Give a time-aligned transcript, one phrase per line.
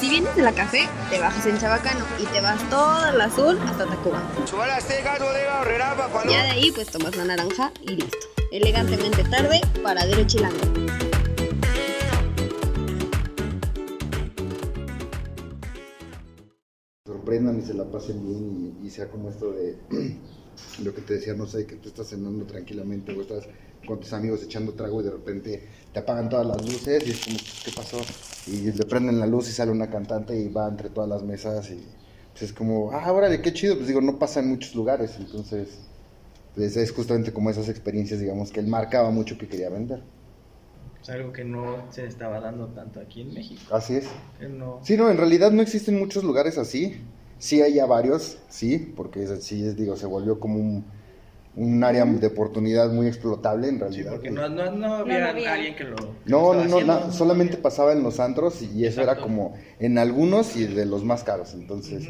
[0.00, 3.58] Si vienes de la café, te bajas en Chabacano y te vas toda la azul
[3.66, 4.22] hasta Tacuba.
[6.30, 8.26] Ya de ahí pues tomas la naranja y listo.
[8.50, 10.56] Elegantemente tarde, paradero chilango.
[17.04, 19.76] sorprendan y se la pasen bien y, y sea como esto de
[20.82, 23.48] lo que te decía, no sé, que tú estás cenando tranquilamente o estás
[23.86, 25.62] con tus amigos echando trago y de repente
[25.92, 27.98] te apagan todas las luces y es como, ¿qué pasó?
[28.46, 31.70] Y le prenden la luz y sale una cantante y va entre todas las mesas
[31.70, 31.82] y
[32.32, 35.78] pues, es como, ah, órale, qué chido, pues digo, no pasa en muchos lugares, entonces
[36.54, 40.02] pues, es justamente como esas experiencias, digamos, que él marcaba mucho que quería vender.
[41.00, 43.62] Es algo que no se estaba dando tanto aquí en México.
[43.74, 44.08] Así es.
[44.40, 44.80] Que no...
[44.82, 47.00] Sí, no, en realidad no existen muchos lugares así.
[47.38, 50.84] Sí hay ya varios, sí, porque es, sí, es, digo, se volvió como un,
[51.56, 54.10] un área de oportunidad muy explotable en Sí, realidad.
[54.12, 55.52] porque no, no, no había, no había.
[55.54, 55.96] alguien que lo...
[55.96, 59.98] que lo No, no, no, solamente pasaba en los antros y eso era como en
[59.98, 62.08] algunos y de los más caros, entonces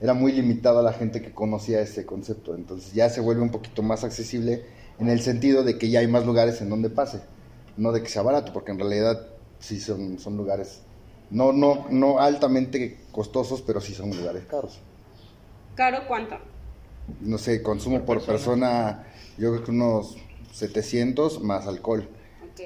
[0.00, 3.50] era muy limitado a la gente que conocía ese concepto, entonces ya se vuelve un
[3.50, 4.62] poquito más accesible
[4.98, 7.20] en el sentido de que ya hay más lugares en donde pase,
[7.78, 9.26] no de que sea barato, porque en realidad
[9.58, 10.82] sí son, son lugares
[11.30, 14.80] no, no, no altamente costosos, pero sí son lugares caros.
[15.74, 16.36] ¿Caro cuánto?
[17.20, 19.06] No sé, consumo Por por persona,
[19.38, 20.16] yo creo que unos
[20.52, 22.08] 700 más alcohol,
[22.42, 22.60] Ok.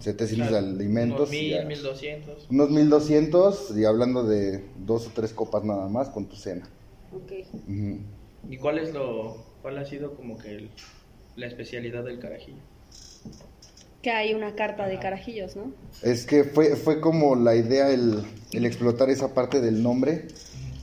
[0.00, 1.28] 700 de alimentos.
[1.28, 1.64] Unos y mil, ya.
[1.64, 2.46] mil doscientos.
[2.50, 6.68] Unos 1200 y hablando de dos o tres copas nada más con tu cena.
[7.12, 7.32] Ok.
[7.68, 7.98] Ujú.
[8.48, 9.44] ¿Y cuál es lo...
[9.62, 10.70] cuál ha sido como que el-
[11.36, 12.62] la especialidad del carajillo?
[14.06, 15.72] Que hay una carta de carajillos, ¿no?
[16.00, 20.28] Es que fue, fue como la idea el, el explotar esa parte del nombre.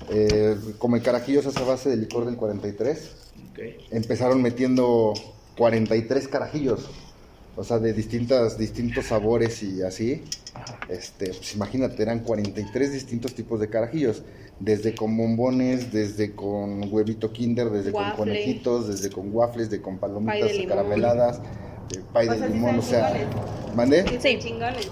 [0.10, 3.12] Eh, como el carajillo se hace a base de licor del 43,
[3.52, 3.60] Ok.
[3.92, 5.14] empezaron metiendo
[5.58, 6.90] 43 carajillos.
[7.56, 10.26] O sea, de distintas, distintos sabores y así.
[10.90, 14.24] Este, pues imagínate, eran 43 distintos tipos de carajillos.
[14.60, 19.98] Desde con bombones, desde con huevito kinder, desde con conejitos, desde con waffles, de con
[19.98, 21.40] palomitas
[21.90, 22.14] de limón.
[22.14, 23.14] pay O de sea, limón, o sea.
[23.76, 24.20] ¿mandé?
[24.20, 24.40] Sí.
[24.40, 24.90] chingones.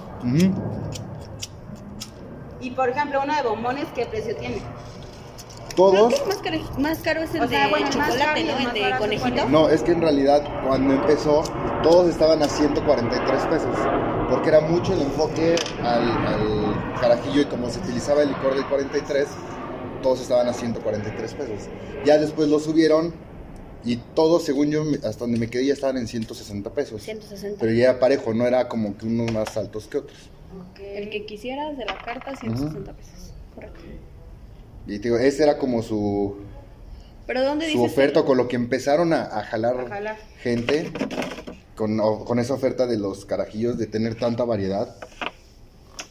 [2.60, 4.58] Y por ejemplo, uno de bombones, ¿qué precio tiene?
[4.58, 8.44] Creo Todos, que el más caro, más caro es el O sea, de bueno, chocolate,
[8.44, 8.58] ¿no?
[8.58, 9.42] El de barato, ¿cuál conejito.
[9.44, 9.50] es?
[9.50, 11.44] no, es que en realidad cuando empezó
[11.82, 13.76] todos estaban a 143 pesos,
[14.30, 18.66] porque era mucho el enfoque al, al carajillo y como se utilizaba el licor del
[18.68, 19.28] 43,
[20.04, 21.70] todos estaban a 143 pesos.
[22.06, 23.14] Ya después lo subieron
[23.84, 27.02] y todos, según yo, hasta donde me quedé, ya estaban en 160 pesos.
[27.02, 27.60] 160.
[27.60, 30.18] Pero ya era parejo, no era como que unos más altos que otros.
[30.84, 33.34] El que quisieras de la carta, 160 pesos.
[33.56, 33.80] Correcto.
[34.88, 36.36] Y te digo, ese era como su,
[37.28, 37.92] ¿Pero dónde su dices?
[37.92, 40.18] oferta, con lo que empezaron a, a jalar A jalar.
[40.42, 40.92] gente
[41.76, 44.96] con, o- con esa oferta de los carajillos de tener tanta variedad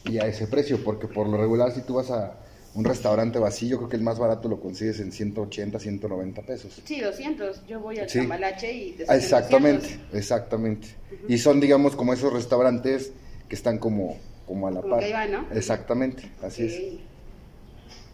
[0.05, 2.35] y a ese precio, porque por lo regular si tú vas a
[2.73, 6.81] un restaurante vacío, creo que el más barato lo consigues en 180, 190 pesos.
[6.85, 7.65] Sí, 200.
[7.67, 8.19] Yo voy al Sí.
[8.19, 10.13] Cambalache y te Ah, Exactamente, 200.
[10.17, 10.87] exactamente.
[11.27, 13.11] Y son, digamos, como esos restaurantes
[13.49, 14.17] que están como,
[14.47, 14.99] como a la Como par.
[15.01, 15.45] que ahí van, ¿no?
[15.53, 16.81] Exactamente, así es.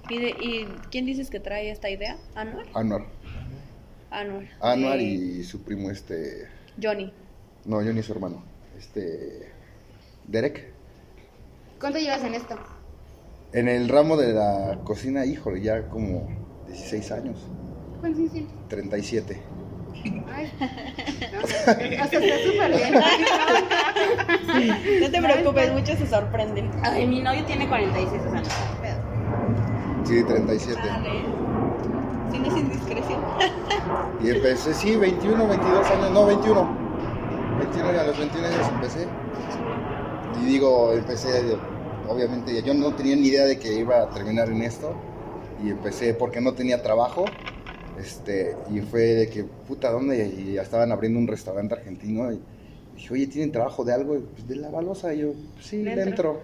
[0.09, 2.17] ¿Y, de- y quién dices que trae esta idea?
[2.33, 2.65] ¿Anuar?
[2.73, 3.05] Anuar.
[4.09, 4.47] Anuar.
[4.61, 6.47] Anuar y su primo este...
[6.81, 7.11] Johnny.
[7.65, 8.41] No, yo ni su hermano.
[8.79, 9.51] Este...
[10.27, 10.71] Derek.
[11.79, 12.55] ¿Cuánto llevas en esto?
[13.53, 16.27] En el ramo de la cocina, híjole, ya como
[16.67, 17.37] 16 años.
[18.01, 18.51] ¿Cuántos años tienes?
[18.67, 19.41] 37.
[20.33, 20.51] Ay.
[21.33, 22.93] No, o sea, está súper bien.
[25.01, 26.69] No te preocupes, muchos se sorprenden.
[26.83, 28.97] Ay, mi novio tiene 46, o sea, no está pedo.
[30.05, 30.81] Sí, 37.
[30.85, 31.09] Dale.
[32.31, 33.21] Si no es indiscreción.
[34.23, 36.77] Y empecé, sí, 21, 22 años, no, 21.
[37.59, 39.07] 21, a los 21 años empecé.
[40.41, 41.57] Y digo, empecé,
[42.07, 44.93] obviamente, yo no tenía ni idea de que iba a terminar en esto.
[45.63, 47.25] Y empecé porque no tenía trabajo.
[47.99, 50.25] Este, y fue de que, puta, ¿dónde?
[50.27, 52.31] Y ya estaban abriendo un restaurante argentino.
[52.31, 52.39] Y
[52.95, 54.15] dije, oye, ¿tienen trabajo de algo?
[54.17, 55.13] Y, Pues de la balosa.
[55.13, 56.05] Y yo, "Pues sí, Dentro.
[56.05, 56.41] dentro.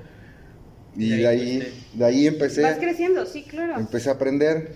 [0.96, 2.62] Y De de ahí de ahí empecé.
[2.62, 3.80] Vas creciendo, sí, claro.
[3.80, 4.74] Empecé a aprender,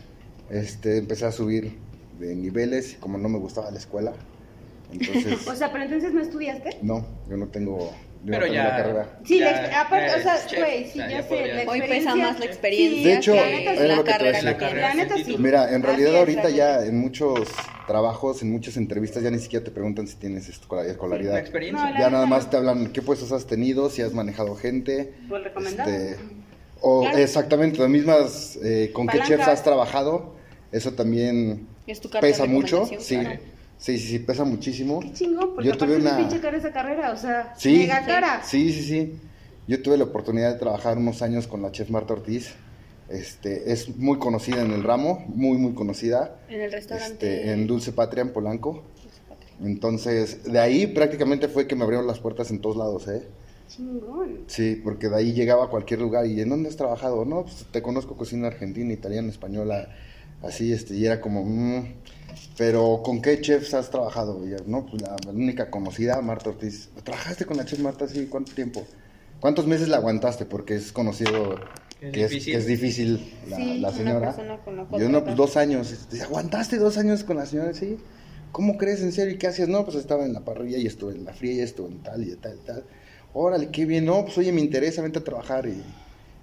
[0.50, 1.74] este, empecé a subir
[2.20, 4.14] de niveles, y como no me gustaba la escuela,
[4.92, 6.78] entonces, O sea, pero entonces no estudiaste.
[6.82, 7.92] no, yo no tengo,
[8.26, 9.20] Pero ya- la carrera.
[9.26, 11.80] Sí, Ya- la ex- aparte, ya o sea, güey, sí, ya ya sé, la Hoy
[11.82, 14.82] pesa experiencia- más la experiencia De hecho, la la lo que te carrera La tienes.
[14.82, 15.36] La neta sí.
[15.38, 17.48] Mira, en realidad Así ahorita ya en muchos
[17.88, 21.38] trabajos, en muchas entrevistas ya ni siquiera te preguntan si tienes escolaridad.
[21.40, 21.86] experiencia.
[21.86, 25.14] No, la- Ya nada más te hablan qué puestos has tenido, si has manejado gente,
[25.30, 25.90] recomendado.
[25.90, 26.18] este,
[26.82, 27.18] o Claro.
[27.18, 30.36] exactamente, las mismas, eh, con qué chefs has trabajado,
[30.72, 33.16] eso también Es tu carta pesa de mucho, sí.
[33.18, 33.40] claro.
[33.78, 35.00] Sí, sí, sí, pesa muchísimo.
[35.02, 37.78] Qué chingón, porque Yo aparte tuve es una- pinche cara esa carrera, o sea, Sí.
[37.78, 38.42] mega cara.
[38.44, 39.14] Sí, sí, sí.
[39.68, 42.54] Yo tuve la oportunidad de trabajar unos años con la chef Marta Ortiz.
[43.10, 46.40] Este, es muy conocida en el ramo, muy, muy conocida.
[46.50, 47.36] En el restaurante.
[47.36, 48.84] Este, en Dulce Patria, en Polanco.
[49.64, 53.24] Entonces, de ahí prácticamente fue que me abrieron las puertas en todos lados, ¿eh?
[53.70, 54.40] Chingón.
[54.48, 57.26] Sí, porque de ahí llegaba a cualquier lugar y ¿en dónde has trabajado?
[57.26, 59.90] No, pues te conozco cocina argentina, italiana, española,
[60.44, 61.86] así, este, y era como, mm,
[62.58, 64.46] pero ¿con qué chefs has trabajado?
[64.46, 66.90] Y yo, no, pues la, la única conocida, Marta Ortiz.
[67.04, 68.08] ¿Trabajaste con la chef Marta?
[68.08, 68.86] Sí, ¿cuánto tiempo?
[69.40, 70.46] ¿Cuántos meses la aguantaste?
[70.46, 71.56] Porque es conocido
[72.02, 72.54] Es que, es, difícil.
[72.54, 74.20] que es difícil la, Sí, la una señora.
[74.36, 76.08] persona con la Y cual yo, no, pues dos años.
[76.24, 77.74] ¿Aguantaste dos años con la señora?
[77.74, 77.98] Sí.
[78.52, 79.02] ¿Cómo crees?
[79.02, 79.36] ¿En serio?
[79.36, 79.68] ¿Y qué hacías?
[79.68, 82.24] No, pues estaba en la parrilla y estuve en la fría y estuve en tal
[82.24, 82.86] y tal y tal.
[83.34, 84.06] Órale, qué bien.
[84.06, 85.68] No, pues oye, me interesa, vente a trabajar.
[85.68, 85.84] Y,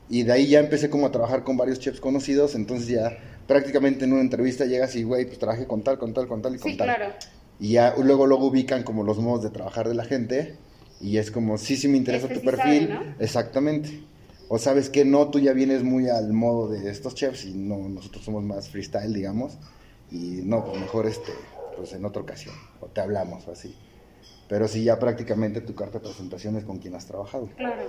[0.08, 2.54] y de ahí ya empecé como a trabajar con varios chefs conocidos.
[2.54, 6.26] Entonces ya prácticamente en una entrevista llegas y, güey, pues trabajé con tal, con tal,
[6.28, 6.86] con tal y con Sí, tal.
[6.94, 7.12] claro.
[7.60, 10.56] Y ya luego, luego ubican como los modos de trabajar de la gente.
[11.00, 12.94] Y es como, sí, sí me interesa Este tu sí sabe, perfil.
[12.94, 13.14] ¿no?
[13.18, 14.02] Exactamente.
[14.48, 17.88] O sabes que no, tú ya vienes muy al modo de estos chefs y no,
[17.88, 19.58] nosotros somos más freestyle, digamos.
[20.10, 21.32] Y no, pues mejor este,
[21.76, 22.54] pues en otra ocasión.
[22.80, 23.74] O te hablamos o así.
[24.48, 27.48] Pero sí, ya prácticamente tu carta de presentación es con quien has trabajado.
[27.56, 27.82] Claro.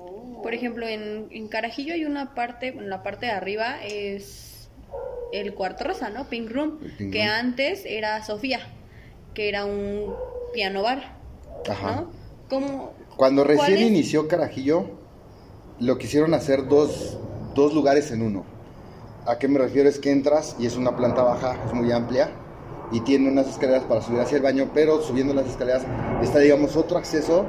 [0.00, 0.40] Oh.
[0.42, 4.68] Por ejemplo, en, en Carajillo hay una parte, en la parte de arriba es
[5.32, 6.28] el cuarto rosa, ¿no?
[6.28, 7.34] Pink Room, Pink que Room.
[7.38, 8.60] antes era Sofía,
[9.34, 10.14] que era un
[10.52, 11.18] piano bar,
[11.68, 11.96] Ajá.
[11.96, 12.10] ¿no?
[12.48, 12.92] ¿Cómo?
[13.16, 13.86] Cuando recién es?
[13.88, 14.86] inició Carajillo,
[15.78, 17.18] lo quisieron hacer dos,
[17.54, 18.44] dos lugares en uno.
[19.26, 19.88] ¿A qué me refiero?
[19.88, 22.30] Es que entras y es una planta baja, es muy amplia
[22.90, 25.82] y tiene unas escaleras para subir hacia el baño, pero subiendo las escaleras
[26.22, 27.46] está, digamos, otro acceso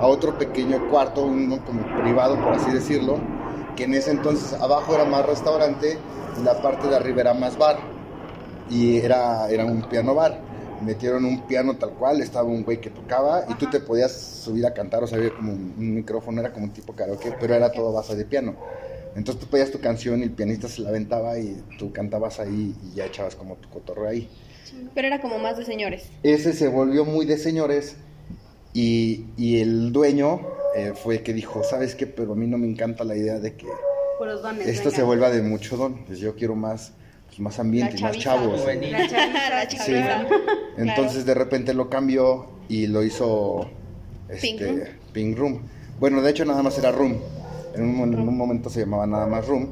[0.00, 3.18] a otro pequeño cuarto, uno como privado, por así decirlo,
[3.76, 5.98] que en ese entonces abajo era más restaurante
[6.40, 7.78] y la parte de arriba era más bar
[8.70, 10.40] y era, era un piano bar.
[10.80, 14.64] Metieron un piano tal cual, estaba un güey que tocaba y tú te podías subir
[14.64, 17.54] a cantar, o sea, había como un, un micrófono, era como un tipo karaoke, pero
[17.54, 18.54] era todo base de piano.
[19.14, 22.74] Entonces tú pedías tu canción y el pianista se la aventaba y tú cantabas ahí
[22.82, 24.30] y ya echabas como tu cotorreo ahí.
[24.94, 26.08] Pero era como más de señores.
[26.22, 27.96] Ese se volvió muy de señores
[28.72, 30.40] y, y el dueño
[30.76, 32.06] eh, fue que dijo, ¿sabes qué?
[32.06, 33.66] Pero a mí no me encanta la idea de que
[34.18, 34.66] dones.
[34.66, 34.96] esto venga.
[34.96, 36.04] se vuelva de mucho don.
[36.04, 36.92] Pues yo quiero más,
[37.26, 38.64] pues más ambiente, y más chavos.
[38.64, 39.26] La chaviza.
[39.50, 40.26] La chaviza.
[40.76, 43.68] Entonces de repente lo cambió y lo hizo
[44.28, 44.80] Pink este, Room.
[45.12, 45.62] Pink Room.
[45.98, 47.18] Bueno, de hecho nada más era Room.
[47.74, 49.68] En un, en un momento se llamaba nada más Room.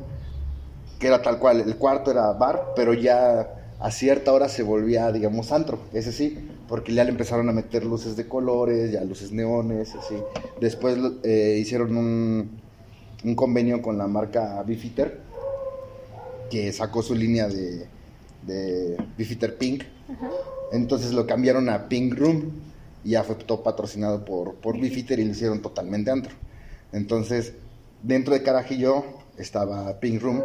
[0.98, 5.12] Que era tal cual, el cuarto era bar, pero ya a cierta hora se volvía,
[5.12, 5.78] digamos, antro.
[5.92, 6.36] Ese sí,
[6.68, 10.14] porque ya le empezaron a meter luces de colores, ya luces neones, así.
[10.60, 12.50] Después eh, hicieron un,
[13.24, 15.20] un convenio con la marca Beefeater,
[16.50, 17.86] que sacó su línea de,
[18.46, 19.84] de Beefeater Pink.
[20.72, 22.52] Entonces lo cambiaron a Pink Room
[23.04, 26.34] y ya fue todo patrocinado por, por Beefeater y lo hicieron totalmente antro.
[26.92, 27.54] Entonces,
[28.02, 29.04] dentro de Carajillo
[29.36, 30.42] estaba Pink Room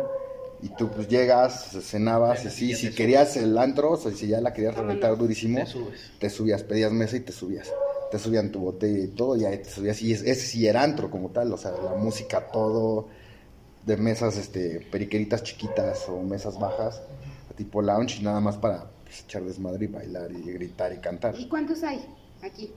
[0.64, 4.40] y tú pues llegas, cenabas así, ya si querías el antro, o sea, si ya
[4.42, 5.20] la querías reventar Vámonos.
[5.20, 6.00] durísimo, Te subes.
[6.20, 7.70] te subías, pedías mesa y te subías.
[8.12, 10.02] Te subían tu botella y todo, y ahí te subías.
[10.02, 13.08] Y es- ese sí era antro como tal, o sea, la música, todo,
[13.86, 17.02] de mesas, este, periqueritas chiquitas o mesas bajas,
[17.58, 21.36] tipo lounge, y nada más para pues, echar desmadre y bailar y gritar y cantar.
[21.38, 22.06] ¿Y cuántos hay
[22.42, 22.72] aquí?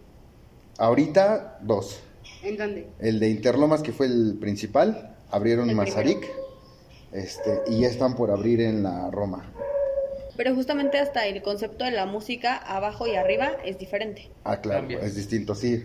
[0.78, 2.00] Ahorita, dos.
[2.42, 2.88] ¿En dónde?
[2.98, 6.26] El de Interlomas, que fue el principal, abrieron El Mazarik,
[7.12, 9.52] este, y ya están por abrir en la Roma.
[10.36, 14.30] Pero justamente hasta el concepto de la música abajo y arriba es diferente.
[14.44, 15.00] Ah, claro, Cambia.
[15.00, 15.82] es distinto, sí.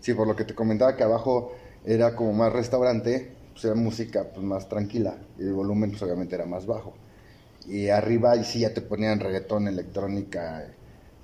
[0.00, 1.52] Sí, por lo que te comentaba que abajo
[1.84, 6.34] era como más restaurante, pues era música pues más tranquila y el volumen pues obviamente
[6.34, 6.94] era más bajo.
[7.66, 10.64] Y arriba y sí ya te ponían reggaetón, electrónica,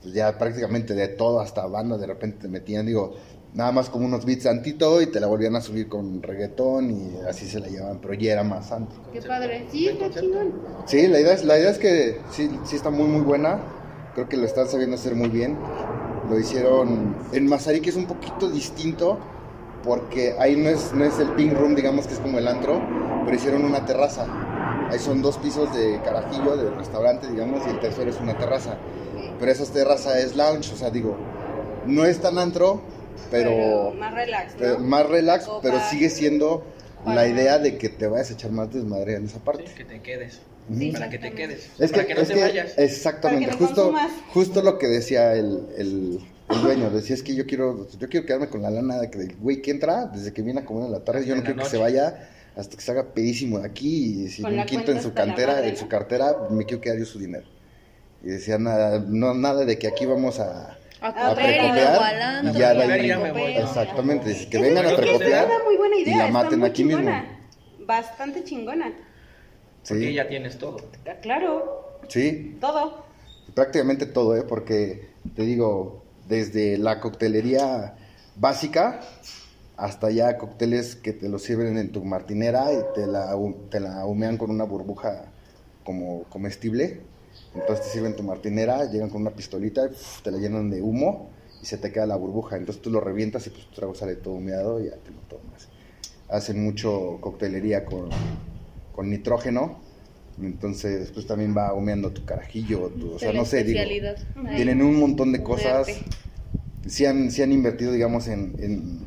[0.01, 3.17] pues ya prácticamente de todo, hasta banda de repente te metían, digo,
[3.55, 7.17] nada más como unos beats santito y te la volvían a subir con reggaetón y
[7.29, 8.95] así se la llevaban, pero ya era más santo.
[9.13, 9.67] Qué padre.
[9.71, 10.53] Sí, está chingón.
[10.87, 13.61] Sí, la idea es, la idea es que sí, sí está muy muy buena.
[14.15, 15.57] Creo que lo están sabiendo hacer muy bien.
[16.29, 19.19] Lo hicieron en Mazarik es un poquito distinto
[19.85, 22.81] porque ahí no es, no es el pink room, digamos que es como el antro,
[23.25, 24.27] pero hicieron una terraza.
[24.91, 28.77] Ahí son dos pisos de carajillo, del restaurante, digamos, y el tercero es una terraza.
[29.39, 31.17] Pero esa terraza es lounge, o sea, digo,
[31.87, 32.83] no es tan antro,
[33.31, 34.85] pero, más relax, pero ¿no?
[34.87, 36.65] más relax, pero sigue siendo
[37.07, 39.65] la idea de que te vayas a echar más desmadre en esa parte.
[39.67, 40.41] Sí, que te quedes.
[40.93, 41.69] Para que te quedes.
[41.81, 42.79] Es para que, que no es te que- vayas.
[42.79, 44.13] exactamente, Para que no justo, consumas.
[44.33, 48.25] justo lo que decía el, el, el dueño, decía es que yo quiero, yo quiero
[48.27, 50.85] quedarme con la lana de que del güey que entra, desde que viene a comer
[50.87, 53.67] en la tarde, yo no quiero que se vaya hasta que se haga pedísimo de
[53.67, 56.99] aquí y un la quinto en su cantera, madre, en su cartera, me quiero quedar
[56.99, 57.47] yo su dinero.
[58.23, 62.53] Y decían, nada, no, nada de que aquí vamos a, A a comer precopiar antro,
[62.55, 63.41] y ya de y ahí- ya me voy.
[63.43, 63.65] precopeo.
[63.65, 66.59] Exactamente, dice, que vengan a es precopiar Es una muy buena y la está maten
[66.61, 67.11] muy aquí mismo.
[67.87, 68.93] Bastante chingona.
[69.89, 70.77] Porque Sí, ya tienes todo.
[71.09, 73.05] Ah, Claro, sí, todo.
[73.55, 74.43] prácticamente todo, ¿eh?
[74.43, 77.95] Porque te digo, desde la coctelería
[78.37, 79.01] básica
[79.77, 83.35] hasta ya cócteles que te lo sirven en tu martinera y te la,
[83.71, 85.25] te la humean con una burbuja
[85.83, 87.01] como comestible.
[87.55, 89.91] Entonces te sirven tu martinera, llegan con una pistolita,
[90.23, 91.31] te la llenan de humo
[91.63, 92.57] y se te queda la burbuja.
[92.57, 95.21] Entonces tú lo revientas y pues tu trago sale todo humeado y ya te lo
[95.29, 95.69] tomas.
[96.29, 98.09] Hacen mucho coctelería con,
[98.95, 99.79] con nitrógeno.
[100.41, 103.79] Entonces, pues también va humeando tu carajillo, tu, o sea, no sé, digo.
[104.47, 104.57] Ay.
[104.57, 105.89] tienen un montón de cosas.
[105.89, 105.99] arte.
[106.87, 109.01] Sí han, sí han invertido, digamos, en, en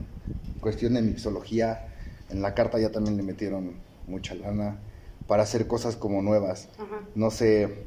[0.59, 1.87] cuestión de mixología.
[2.29, 3.73] En la carta ya también le metieron
[4.05, 4.77] mucha lana
[5.25, 6.69] para hacer cosas como nuevas.
[6.77, 7.01] Ajá.
[7.15, 7.85] No sé,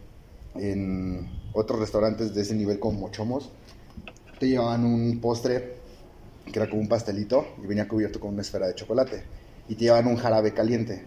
[0.60, 3.50] en otros restaurantes de ese nivel como Mochomos,
[4.38, 5.76] te llevaban un postre
[6.52, 9.22] que era como un pastelito y venía cubierto con una esfera de chocolate.
[9.68, 11.02] Y te llevaban un jarabe caliente.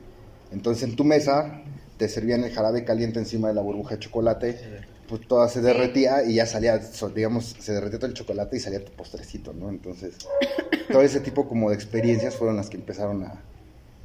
[0.51, 1.63] Entonces en tu mesa
[1.97, 6.23] te servían el jarabe caliente encima de la burbuja de chocolate pues toda se derretía
[6.23, 6.79] y ya salía,
[7.15, 9.69] digamos, se derretía todo el chocolate y salía tu postrecito, ¿no?
[9.69, 10.13] Entonces,
[10.91, 13.41] todo ese tipo como de experiencias fueron las que empezaron a,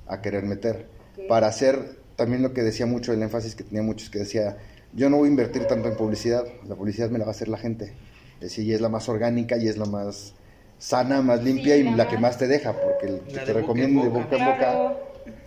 [0.07, 0.87] a querer meter.
[1.29, 4.57] Para hacer también lo que decía mucho, el énfasis que tenía muchos, que decía,
[4.95, 7.49] yo no voy a invertir tanto en publicidad, la publicidad me la va a hacer
[7.49, 7.93] la gente.
[8.41, 10.35] Decía, y es la más orgánica y es la más
[10.79, 13.41] sana, más limpia y la la que más- te deja, porque el que te de
[13.41, 14.25] boca en recomiendo de boca.
[14.25, 14.99] boca en boca Claro.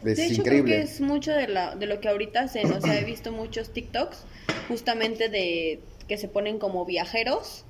[0.05, 0.73] es de hecho, increíble.
[0.73, 2.71] creo que es mucho de, la, de lo que ahorita hacen.
[2.71, 4.25] O sea, he visto muchos TikToks
[4.67, 7.65] justamente de que se ponen como viajeros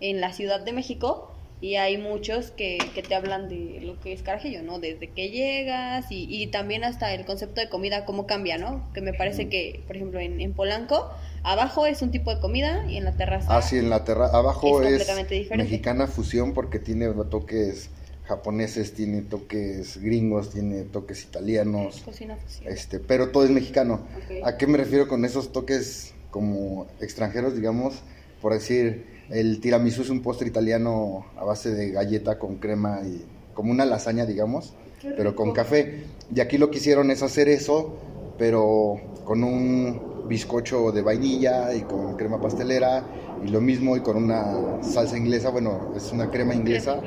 [0.00, 4.12] en la Ciudad de México y hay muchos que, que te hablan de lo que
[4.12, 4.78] es Carajillo, ¿no?
[4.78, 8.90] Desde que llegas y, y también hasta el concepto de comida, cómo cambia, ¿no?
[8.92, 11.10] Que me parece que, por ejemplo, en, en Polanco,
[11.42, 13.56] abajo es un tipo de comida y en la terraza...
[13.56, 15.64] Ah, sí, en la terra abajo es es, completamente diferente.
[15.64, 17.88] mexicana fusión porque tiene toques
[18.24, 22.72] japoneses, tiene toques gringos, tiene toques italianos, Cocina fusión.
[22.72, 24.06] este, pero todo es mexicano.
[24.44, 28.02] ¿A qué me refiero con esos toques como extranjeros, digamos?
[28.46, 33.24] Por decir, el tiramisú es un postre italiano a base de galleta con crema y
[33.54, 34.72] como una lasaña, digamos,
[35.16, 36.04] pero con café.
[36.32, 37.96] Y aquí lo que hicieron es hacer eso,
[38.38, 43.02] pero con un bizcocho de vainilla y con crema pastelera
[43.44, 47.00] y lo mismo y con una salsa inglesa, bueno, es una crema inglesa.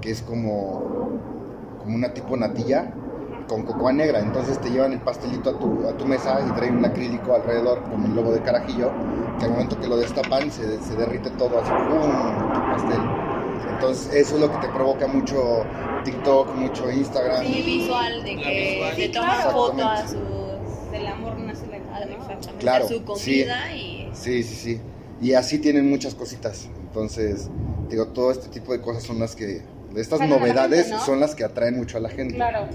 [0.00, 1.20] que es como,
[1.78, 2.94] como una tipo natilla
[3.50, 4.20] con cocoa negra.
[4.20, 7.82] Entonces te llevan el pastelito a tu, a tu mesa y traen un acrílico alrededor
[7.90, 8.90] con el logo de carajillo,
[9.38, 12.52] que al momento que lo destapan se, se derrite todo así, ¡pum!
[12.54, 13.00] tu pastel.
[13.74, 15.64] Entonces eso es lo que te provoca mucho
[16.04, 17.44] TikTok, mucho Instagram.
[17.44, 18.94] Sí, visual de que visual.
[18.94, 19.50] se Sí, toma claro.
[19.50, 21.30] foto a sus Del amor
[22.58, 24.80] Claro, a su comida y Sí, sí, sí.
[25.20, 26.68] Y así tienen muchas cositas.
[26.86, 27.48] Entonces,
[27.88, 29.62] digo, todo este tipo de cosas son las que,
[29.96, 31.04] estas novedades gente, ¿no?
[31.04, 32.34] son las que atraen mucho a la gente.
[32.34, 32.68] Claro.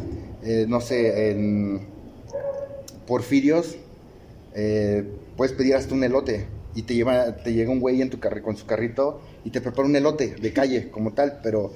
[0.44, 1.88] Eh, no sé, en
[3.08, 3.78] Porfirios
[4.54, 5.04] eh,
[5.36, 8.42] puedes pedir hasta un elote y te lleva, te llega un güey en tu carri
[8.42, 11.74] con su carrito y te prepara un elote de calle como tal, pero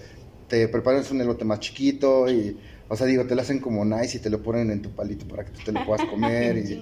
[0.48, 4.17] te preparan un elote más chiquito y, o sea, digo, te lo hacen como nice
[4.17, 6.81] y te lo ponen en tu palito para que tú te lo puedas comer y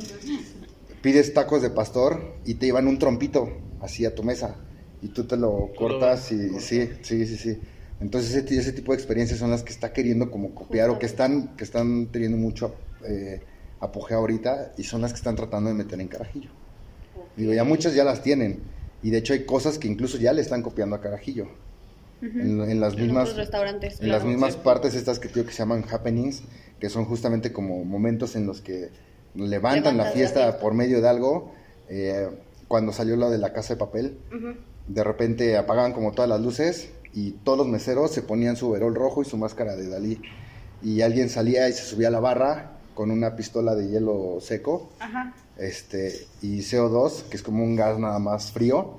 [1.01, 3.49] pides tacos de pastor y te llevan un trompito
[3.81, 4.55] así a tu mesa
[5.01, 7.59] y tú te lo cortas y sí, sí, sí, sí.
[7.99, 11.05] Entonces ese, ese tipo de experiencias son las que está queriendo como copiar o que
[11.05, 12.75] están, que están teniendo mucho
[13.05, 13.41] eh,
[13.79, 16.49] apogeo ahorita y son las que están tratando de meter en Carajillo.
[17.35, 18.59] Digo, ya muchas ya las tienen
[19.01, 21.47] y de hecho hay cosas que incluso ya le están copiando a Carajillo.
[22.19, 24.01] En, en las mismas restaurantes.
[24.01, 24.59] en las mismas sí.
[24.63, 26.41] partes estas que, tío, que se llaman happenings,
[26.79, 28.89] que son justamente como momentos en los que
[29.35, 31.53] levantan la la fiesta por medio de algo.
[31.89, 32.27] Eh,
[32.67, 34.17] cuando salió lo de la casa de papel,
[34.87, 38.95] de repente apagaban como todas las luces y todos los meseros se ponían su verol
[38.95, 40.21] rojo y su máscara de Dalí.
[40.81, 44.89] Y alguien salía y se subía a la barra con una pistola de hielo seco
[44.99, 45.33] Ajá.
[45.57, 48.97] este, y CO2, que es como un gas nada más frío.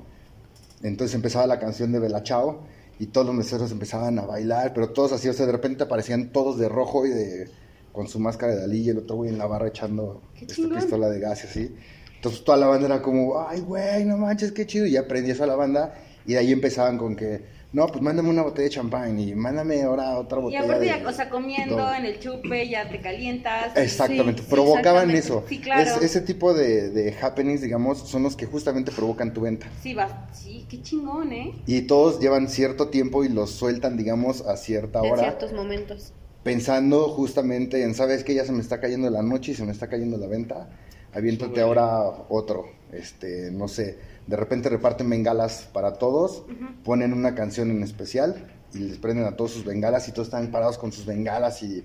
[0.82, 2.60] Entonces empezaba la canción de Bella Chao
[2.98, 6.30] y todos los meseros empezaban a bailar, pero todos así, o sea, de repente aparecían
[6.30, 7.50] todos de rojo y de
[7.92, 11.08] con su máscara de Dalí y el otro güey en la barra echando esta pistola
[11.08, 11.76] de gas y así.
[12.14, 14.86] Entonces toda la banda era como, ay, güey, no manches, qué chido.
[14.86, 15.94] Y aprendí eso a la banda
[16.26, 19.82] y de ahí empezaban con que, no, pues mándame una botella de champán y mándame
[19.82, 20.86] ahora otra Y botella aparte, de...
[20.86, 21.94] ya, o sea, comiendo todo".
[21.94, 23.72] en el chupe, ya te calientas.
[23.74, 25.18] Exactamente, Sí, sí, provocaban exactamente.
[25.18, 25.44] eso.
[25.48, 25.90] Sí, claro.
[25.96, 29.66] Es- ese tipo de, de happenings, digamos, son los que justamente provocan tu venta.
[29.82, 30.12] Sí, vas.
[30.32, 31.52] Sí, qué chingón, ¿eh?
[31.66, 36.12] Y todos llevan cierto tiempo y los sueltan, digamos, a cierta En hora, ciertos momentos.
[36.42, 39.72] pensando justamente en, ¿sabes que Ya se me está cayendo la noche y se me
[39.72, 40.70] está cayendo la venta.
[41.12, 41.62] aviéntate Súbele.
[41.62, 43.98] ahora otro, este, no sé,
[44.28, 46.44] de repente reparten bengalas para todos,
[46.84, 50.50] ponen una canción en especial y les prenden a todos sus bengalas y todos están
[50.50, 51.82] parados con sus bengalas y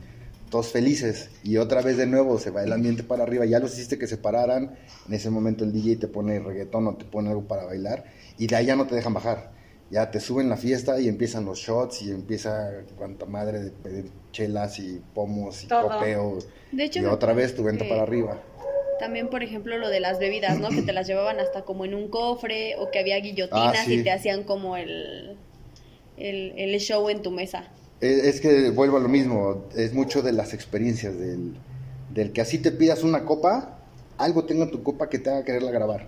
[0.49, 1.29] todos felices.
[1.41, 4.07] Y otra vez de nuevo se va el ambiente para arriba, ya los hiciste que
[4.07, 4.75] se pararan,
[5.07, 8.03] en ese momento el DJ te pone reggaetón o te pone algo para bailar
[8.37, 9.53] y de ahí ya no te dejan bajar.
[9.89, 14.11] Ya te suben la fiesta y empiezan los shots y empieza cuanta madre de pedir
[14.31, 15.87] chelas y pomos y Todo.
[15.87, 16.39] copeo.
[16.73, 18.41] De hecho, y otra vez tu venta para arriba.
[19.03, 20.69] También, por ejemplo, lo de las bebidas, ¿no?
[20.69, 23.95] Que te las llevaban hasta como en un cofre o que había guillotinas Ah, sí.
[23.95, 25.35] y te hacían como el,
[26.15, 27.65] el, el show en tu mesa.
[27.99, 31.53] Es, es que vuelvo a lo mismo, es mucho de las experiencias, del,
[32.13, 33.77] del que así te pidas una copa,
[34.17, 36.07] algo tenga en tu copa que te haga quererla grabar,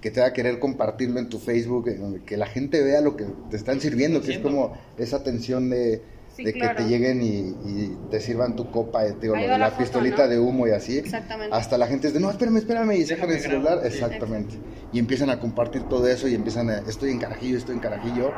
[0.00, 3.56] que te haga querer compartirlo en tu Facebook, que la gente vea lo que te
[3.56, 6.02] están sirviendo, que es como esa atención de,
[6.36, 6.76] Sí, de claro.
[6.78, 9.78] que te lleguen y, y te sirvan tu copa, eh, te digo, la la foto,
[9.82, 10.28] pistolita ¿no?
[10.30, 10.98] de humo y así.
[10.98, 11.54] Exactamente.
[11.54, 13.88] Hasta la gente es de, no, espérame, espérame, y sacan el celular, sí.
[13.88, 14.54] exactamente.
[14.92, 18.30] Y empiezan a compartir todo eso y empiezan a, estoy en carajillo, estoy en carajillo,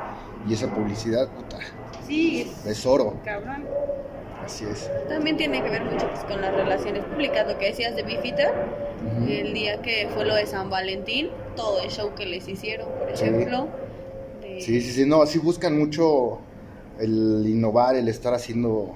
[0.49, 1.59] y esa publicidad, puta,
[2.07, 3.65] Sí, es oro, cabrón.
[4.45, 4.91] así es.
[5.09, 8.49] También tiene que ver mucho pues, con las relaciones públicas, lo que decías de Beefeater,
[8.51, 9.27] Ujú.
[9.31, 13.17] el día que fue lo de San Valentín, todo el show que les hicieron, por
[13.17, 13.25] Sí.
[13.25, 13.69] ejemplo.
[14.43, 16.39] de- Sí, sí, sí, no, así buscan mucho
[17.01, 18.95] el innovar, el estar haciendo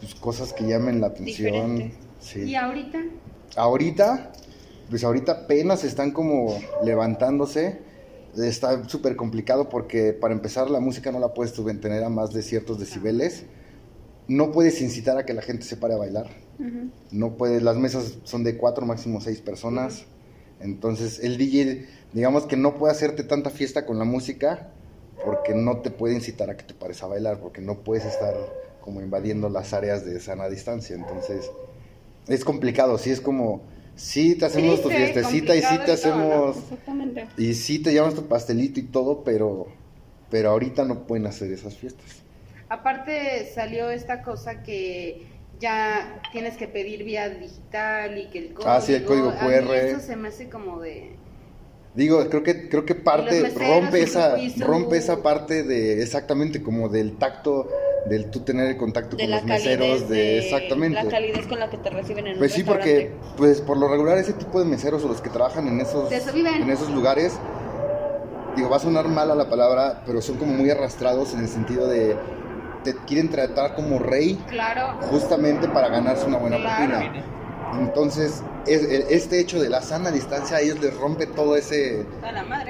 [0.00, 1.92] pues, cosas que llamen la atención.
[2.20, 2.42] Sí.
[2.42, 3.02] ¿Y ahorita?
[3.56, 4.32] Ahorita,
[4.88, 7.78] pues ahorita apenas están como levantándose.
[8.36, 12.42] Está súper complicado porque para empezar la música no la puedes subventener a más de
[12.42, 13.44] ciertos decibeles.
[14.28, 16.26] No puedes incitar a que la gente se pare a bailar.
[17.10, 20.04] No puedes, las mesas son de cuatro, máximo seis personas.
[20.60, 24.72] Entonces el DJ, digamos que no puede hacerte tanta fiesta con la música
[25.24, 28.34] porque no te puede incitar a que te pares a bailar, porque no puedes estar
[28.80, 30.96] como invadiendo las áreas de sana distancia.
[30.96, 31.50] Entonces
[32.28, 33.62] es complicado, sí es como,
[33.94, 37.28] sí te hacemos tu fiestecita y sí te hacemos, Exactamente.
[37.36, 39.66] y sí te llevas tu pastelito y todo, pero,
[40.30, 42.22] pero ahorita no pueden hacer esas fiestas.
[42.68, 45.26] Aparte salió esta cosa que
[45.60, 48.70] ya tienes que pedir vía digital y que el código...
[48.70, 49.74] Ah, sí, el código a mí QR.
[49.74, 51.12] eso se me hace como de...
[51.94, 57.18] Digo, creo que creo que parte rompe esa rompe esa parte de exactamente como del
[57.18, 57.68] tacto
[58.08, 61.02] del tú tener el contacto De con los meseros de, de, exactamente.
[61.04, 63.88] la calidez con la que te reciben en Pues un sí, porque pues por lo
[63.88, 67.34] regular ese tipo de meseros o los que trabajan en esos en esos lugares
[68.56, 71.88] digo, va a sonar mala la palabra, pero son como muy arrastrados en el sentido
[71.88, 72.16] de
[72.84, 76.96] te quieren tratar como rey Claro, justamente para ganarse una buena Claro.
[76.98, 77.24] propina.
[77.80, 82.04] Entonces, es- este hecho de la sana distancia a ellos les rompe todo ese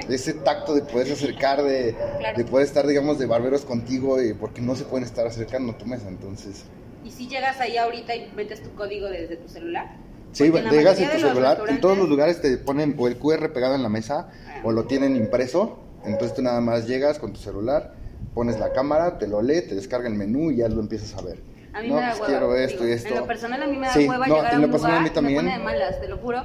[0.09, 2.37] ese tacto de poderse acercar, de, Claro.
[2.37, 5.77] de poder estar, digamos, de barberos contigo, y porque no se pueden estar acercando a
[5.77, 6.07] tu mesa.
[6.07, 6.63] Entonces,
[7.05, 9.97] Y si llegas ahí ahorita y metes tu código desde tu celular.
[10.31, 13.75] sí, llegas en tu celular, en todos los lugares te ponen o el QR pegado
[13.75, 14.61] en la mesa Ah.
[14.63, 15.79] o lo tienen impreso.
[16.05, 17.93] Entonces tú nada más llegas con tu celular,
[18.33, 21.21] pones la cámara, te lo lee, te descarga el menú y ya lo empiezas a
[21.21, 21.37] ver.
[21.73, 22.27] A mí no, me da pues hueva.
[22.39, 23.09] quiero esto digo, y esto.
[23.09, 24.71] En lo personal a mí me da Sí, hueva no, llegar a en lo un
[24.71, 25.35] personal a mí también.
[25.37, 26.43] me pone de malas, te lo juro.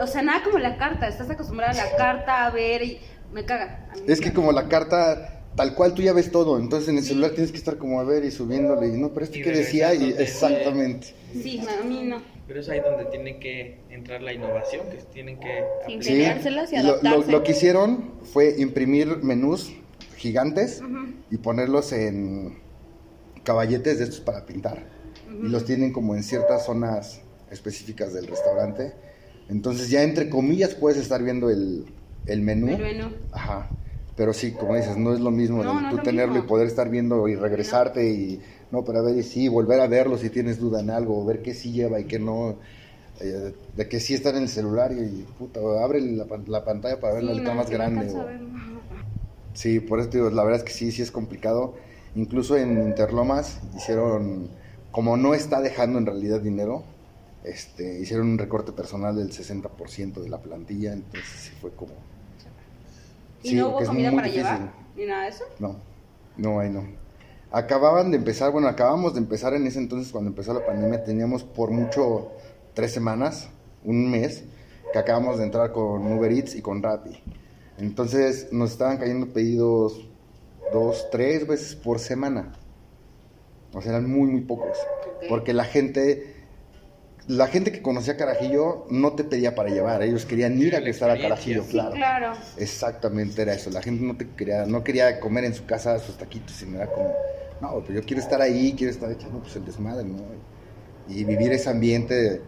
[0.00, 2.98] O sea, nada como la carta, estás acostumbrada a la carta, a ver y
[3.32, 3.88] me caga.
[3.92, 4.34] A me Es que caga.
[4.36, 7.08] como la carta, tal cual tú ya ves todo, entonces en el Sí.
[7.10, 9.94] celular tienes que estar como a ver y subiéndole, y no, pero esto que decía,
[9.94, 11.14] y exactamente.
[11.32, 12.22] Sí, a mí no.
[12.46, 15.64] Pero es ahí donde tiene que entrar la innovación, que tienen que.
[15.86, 17.32] Sí, Ingeniárselas y lo, lo- adaptarse.
[17.32, 19.72] lo que hicieron fue imprimir menús
[20.16, 22.58] gigantes Ujú, y ponerlos en
[23.52, 24.78] caballetes de estos para pintar.
[25.42, 28.92] Y los tienen como en ciertas zonas específicas del restaurante.
[29.48, 31.86] Entonces ya entre comillas puedes estar viendo el,
[32.26, 32.68] el menú.
[32.68, 33.08] El menú.
[33.32, 33.70] Ajá.
[34.16, 36.46] Pero sí, como dices, no es lo mismo No, no tú lo tenerlo mismo.
[36.46, 39.86] y poder estar viendo y regresarte y no, pero a ver y sí, volver a
[39.86, 42.56] verlo si tienes duda en algo, ver qué sí lleva y qué no.
[43.20, 47.14] eh, de que sí está en el celular y, puta, abre la, la pantalla para
[47.14, 48.12] verlo Sí, no, más grande.
[48.12, 48.26] o-.
[49.54, 51.74] Sí, por eso te digo, la verdad es que sí, sí es complicado.
[52.14, 54.48] Incluso en Interlomas hicieron,
[54.90, 56.84] como no está dejando en realidad dinero,
[57.44, 61.92] este, hicieron un recorte personal del 60% de la plantilla, entonces sí fue como...
[63.42, 64.44] ¿Y Sí, no hubo es comida muy para difícil.
[64.52, 64.72] llevar?
[64.96, 65.44] ¿Ni nada de eso?
[65.60, 65.76] No,
[66.36, 66.84] no, ahí no.
[67.52, 71.44] Acababan de empezar, bueno, acabamos de empezar en ese entonces cuando empezó la pandemia, teníamos
[71.44, 72.32] por mucho
[72.74, 73.48] tres semanas,
[73.84, 74.44] un mes,
[74.92, 77.22] que acabamos de entrar con Uber Eats y con Rappi.
[77.78, 80.07] Entonces nos estaban cayendo pedidos
[80.72, 82.52] dos, tres veces por semana.
[83.72, 84.78] O sea, eran muy, muy pocos.
[85.28, 86.34] Porque la gente,
[87.26, 90.86] la gente que conocía Carajillo no te pedía para llevar, ellos querían ir a La
[90.86, 91.28] gastar a experiencia.
[91.28, 91.92] Carajillo, Sí, claro.
[91.94, 92.32] claro.
[92.56, 93.70] Exactamente era eso.
[93.70, 96.86] La gente no te quería, no quería comer en su casa sus taquitos, sino era
[96.86, 97.12] como,
[97.60, 100.22] no, pues yo quiero estar ahí, quiero estar echando pues el desmadre, ¿no?
[101.08, 102.40] Y vivir ese ambiente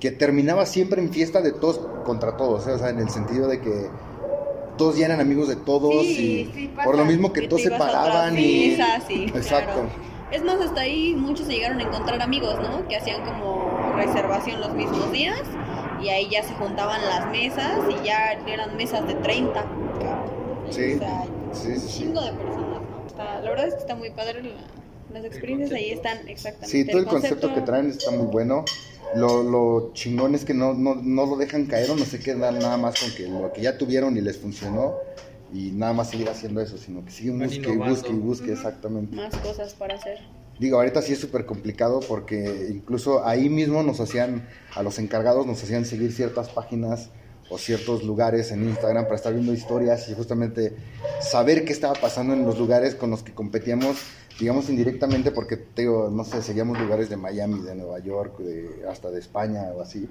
[0.00, 2.72] que terminaba siempre en fiesta de todos contra todos, ¿eh?
[2.72, 3.88] o sea, en el sentido de que
[4.76, 6.84] todos ya eran amigos de todos Sí, y sí pasa.
[6.86, 8.68] por lo mismo que todos se paraban y...
[8.70, 9.72] mesas, sí, Exacto.
[9.72, 9.88] claro.
[10.32, 12.86] Es más, hasta ahí muchos se llegaron a encontrar amigos, ¿no?
[12.88, 15.40] Que hacían como reservación los mismos días
[16.02, 19.64] y ahí ya se juntaban las mesas y ya eran mesas de 30.
[20.70, 21.98] Sí, O sea, sí, sí, un sí.
[21.98, 23.06] chingo de personas, ¿no?
[23.06, 24.42] Está- la verdad es que está muy padre.
[24.42, 24.76] la-
[25.14, 26.66] las experiencias ahí están exactamente.
[26.68, 28.64] Sí, todo el concepto que traen está muy bueno.
[29.14, 32.58] Lo, lo chingón es que no, no, no lo dejan caer o no se quedan
[32.58, 34.96] nada más con que lo que ya tuvieron y les funcionó
[35.52, 39.16] y nada más seguir haciendo eso, sino que siguen busque y busque y busque, exactamente.
[39.16, 40.18] Más cosas para hacer.
[40.58, 45.46] Digo, ahorita sí es súper complicado porque incluso ahí mismo nos hacían, a los encargados
[45.46, 47.10] nos hacían seguir ciertas páginas
[47.50, 50.74] o ciertos lugares en Instagram para estar viendo historias y justamente
[51.20, 53.96] saber qué estaba pasando en los lugares con los que competíamos,
[54.38, 58.86] digamos indirectamente porque, te digo, no sé, seguíamos lugares de Miami, de Nueva York, de,
[58.88, 60.08] hasta de España o así,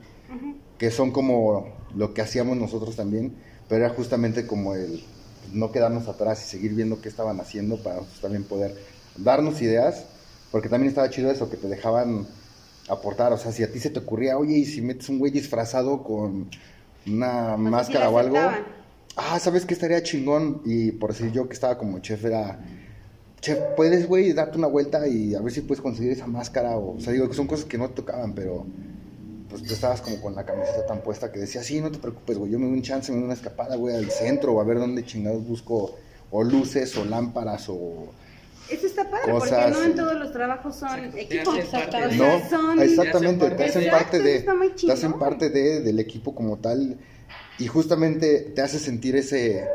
[0.77, 3.35] que son como lo que hacíamos nosotros también,
[3.69, 5.03] pero era justamente como el
[5.53, 8.75] no quedarnos atrás y seguir viendo qué estaban haciendo para nosotros también poder
[9.17, 10.05] darnos ideas,
[10.51, 12.27] porque también estaba chido eso, que te dejaban
[12.89, 15.31] aportar, o sea, si a ti se te ocurría, oye, y si metes un güey
[15.31, 16.49] disfrazado con
[17.07, 18.37] una O sí máscara o algo,
[19.15, 20.61] ah, ¿sabes qué estaría chingón?
[20.65, 22.59] Y por decir yo que estaba como chef era,
[23.45, 26.77] chef, ¿puedes, güey, darte una vuelta y a ver si puedes conseguir esa máscara?
[26.77, 28.65] O, o sea, digo que son cosas que no te tocaban, pero
[29.49, 32.37] pues tú estabas como con la camiseta tan puesta que decía, sí, no te preocupes,
[32.37, 34.63] güey, yo me doy un chance, me doy una escapada, güey, al centro o a
[34.63, 35.95] ver dónde chingados busco
[36.31, 38.07] o luces o lámparas o...
[38.69, 41.53] Eso está padre, Cosas, porque no en todos los trabajos son equipos.
[41.53, 44.39] Te hacen parte O de- sea, No, son- exactamente, Te hacen parte de-
[44.85, 46.97] te hacen parte de, del equipo como tal
[47.59, 49.65] y justamente te hace sentir ese,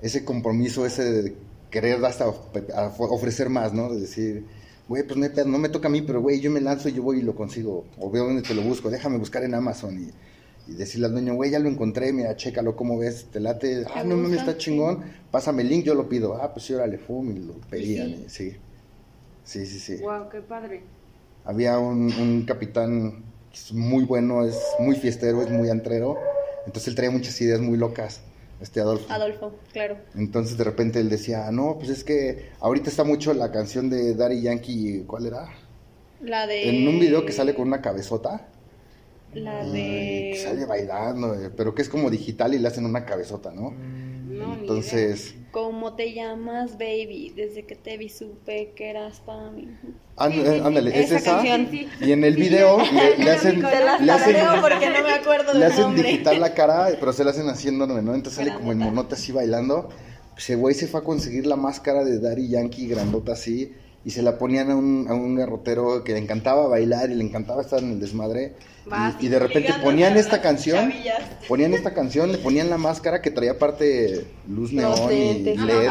[0.00, 1.34] ese compromiso, ese de
[1.70, 3.92] querer hasta ofrecer más, ¿no?
[3.92, 4.44] De decir,
[4.88, 7.18] güey, pues no, me toca a mí, pero güey, yo me lanzo y yo voy
[7.18, 10.74] y lo consigo, o veo dónde te lo busco, déjame buscar en Amazon y, y
[10.74, 13.26] decirle al dueño, güey, ya lo encontré, mira, chécalo, ¿cómo ves?
[13.30, 13.84] ¿Te late?
[13.94, 16.98] Ah, no mames, está chingón, pásame el link, yo lo pido, ah, pues sí, órale,
[16.98, 18.44] fum, y lo pedían, sí.
[18.44, 18.56] y sí.
[19.44, 20.02] Sí, sí, sí.
[20.02, 20.82] Wow, qué padre.
[21.46, 26.18] Había un, un capitán que es muy bueno, es muy fiestero, es muy antrero.
[26.66, 28.20] Entonces él traía muchas ideas muy locas,
[28.60, 29.12] este Adolfo.
[29.12, 29.98] Adolfo, claro.
[30.16, 34.14] Entonces de repente él decía, no, pues es que ahorita está mucho la canción de
[34.14, 35.48] Daddy Yankee, ¿cuál era?
[36.20, 36.68] La de.
[36.68, 38.48] En un video que sale con una cabezota.
[39.34, 40.30] La de.
[40.32, 43.72] que sale bailando, eh, pero que es como digital y le hacen una cabezota, ¿no?
[43.72, 44.07] Ni
[44.68, 47.32] Entonces, ¿Cómo te llamas, baby?
[47.34, 49.68] Desde que te vi supe que eras para mí.
[50.16, 51.68] ánd- Sí, sí, sí, ándale, es esa canción.
[51.70, 52.78] Sí, Y en el video
[53.18, 55.94] le, hacen, le hacen, porque no me acuerdo le hacen
[56.40, 58.14] la cara, pero se la hacen enorme, ¿no?
[58.14, 58.94] Entonces sale como en Grandota.
[58.94, 59.88] monota así bailando.
[60.36, 63.72] Ese güey se fue a conseguir la máscara de Daddy Yankee grandota así
[64.04, 67.24] y se la ponían a un, a un garrotero que le encantaba bailar y le
[67.24, 68.54] encantaba estar en el desmadre.
[68.86, 71.22] Vas, Y, y de repente ponían esta canción, chavillas.
[71.48, 75.42] ponían esta canción, le ponían la máscara que traía aparte luz neón y.
[75.56, 75.90] LED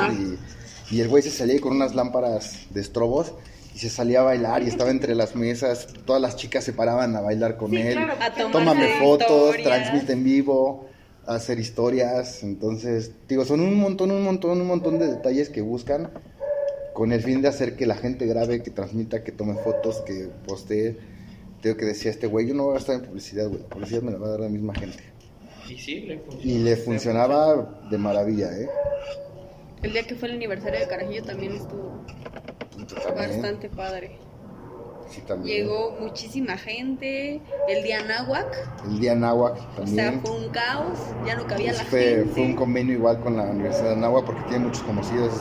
[0.89, 3.33] y, y el güey se salía con unas lámparas de estrobos
[3.75, 7.15] y se salía a bailar y estaba entre las mesas, todas las chicas se paraban
[7.15, 7.93] a bailar con Sí, él.
[7.93, 8.13] claro,
[8.51, 9.63] Tómame fotos, historias.
[9.63, 10.87] transmite en vivo,
[11.27, 12.41] hacer historias.
[12.41, 16.09] Entonces, digo, son un montón, un montón, un montón de detalles que buscan
[16.97, 20.29] con el fin de hacer que la gente grabe, que transmita, que tome fotos, que
[20.47, 20.97] postee.
[21.61, 23.61] Tengo que decía este güey, yo no voy a gastar en publicidad, güey.
[23.61, 25.03] La publicidad me la va a dar la misma gente.
[25.69, 26.43] Y sí, le funcionó.
[26.51, 28.67] Y le funcionaba de maravilla, ¿eh?
[29.83, 32.03] El día que fue el aniversario de Carajillo también estuvo
[32.71, 34.17] También, bastante padre.
[35.11, 35.57] sí, también.
[35.57, 37.39] Llegó muchísima gente.
[37.69, 40.21] El día Náhuac, El día Náhuac o sea, también.
[40.21, 40.97] fue un caos.
[41.27, 42.25] Ya no cabía Pues la fue, gente.
[42.33, 45.31] fue un convenio igual con la Universidad de Anáhuac porque tiene muchos conocidos,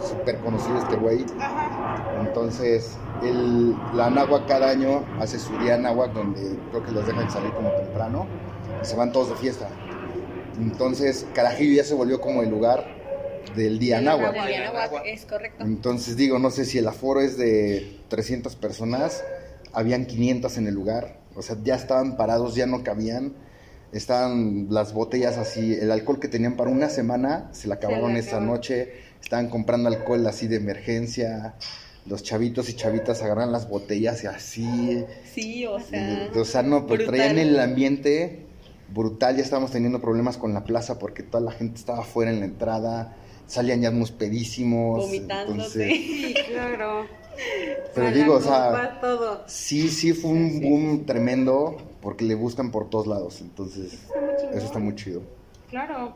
[0.00, 1.24] súper conocido este güey.
[2.20, 7.30] Entonces, el, la Anáhuac cada año hace su día Anáhuac donde creo que los dejan
[7.30, 8.26] salir como temprano
[8.82, 9.68] y se van todos de fiesta.
[10.58, 12.98] Entonces, Carajillo ya se volvió como el lugar
[13.54, 14.34] del día Náhuac,
[15.04, 15.64] es correcto.
[15.64, 19.24] Entonces digo, no sé si el aforo es de 300 personas,
[19.72, 23.34] habían 500 en el lugar, o sea, ya estaban parados, ya no cabían,
[23.92, 28.18] estaban las botellas así, el alcohol que tenían para una semana, se la acabaron la
[28.18, 31.54] esa noche, estaban comprando alcohol así de emergencia,
[32.06, 36.30] los chavitos y chavitas agarran las botellas y así, Sí, o sea.
[36.34, 37.14] y- o sea, no, pero brutal.
[37.16, 38.46] traían el ambiente
[38.92, 42.40] brutal, ya estábamos teniendo problemas con la plaza porque toda la gente estaba fuera en
[42.40, 45.84] la entrada, salían ya unos pedísimos, Vomitándose.
[45.84, 45.92] entonces...
[45.92, 47.06] Sí, claro.
[47.94, 49.44] Pero digo, o sea, todo.
[49.46, 53.40] sí, sí fue un boom tremendo porque le buscan por todos lados.
[53.40, 55.22] Entonces, Está muy eso está muy chido.
[55.70, 56.14] Claro.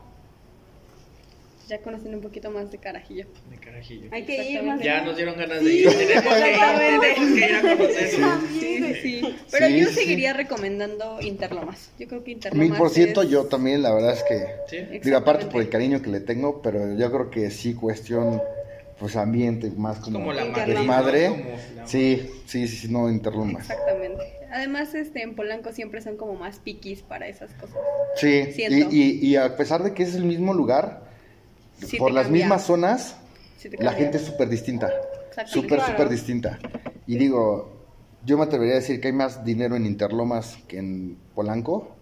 [1.69, 3.25] Ya conocen un poquito más de Carajillo.
[3.49, 4.09] De carajillo.
[4.11, 5.89] Hay que ir más Ya nos dieron ganas Sí, de ir.
[5.89, 7.07] Tenemos que ir, exactamente.
[7.15, 8.93] tenemos que ir a güey.
[9.01, 9.21] Sí,
[9.51, 9.93] pero Sí, yo sí.
[9.95, 11.89] seguiría recomendando Interlomas.
[11.97, 14.45] Yo creo que Interlomas Mil por ciento es- yo también, la verdad es que...
[14.69, 14.99] Sí.
[14.99, 18.41] Digo, aparte por el cariño que le tengo, pero yo creo que sí cuestión,
[18.99, 20.79] pues ambiente, más como, Como la Interlomas.
[21.05, 21.27] desmadre.
[21.29, 21.43] Como
[21.77, 23.59] la- Sí, sí, sí, sí, no, Interluma.
[23.59, 24.21] Exactamente.
[24.51, 27.77] Además, este, en Polanco siempre son como más piquis para esas cosas.
[28.17, 31.01] Sí, y, y, y a pesar de que es el mismo lugar,
[31.79, 32.45] Sí por las cambia.
[32.45, 33.15] mismas zonas,
[33.57, 34.91] Sí la gente es súper distinta.
[35.45, 35.91] Súper, Claro.
[35.91, 36.59] súper distinta.
[37.07, 37.71] Y digo,
[38.25, 41.95] yo me atrevería a decir que hay más dinero en Interlomas que en Polanco.